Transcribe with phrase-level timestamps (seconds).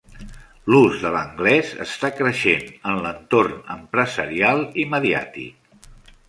[0.73, 5.87] L'ús de l'anglès està creixent en l'entorn empresarial i mediàtic.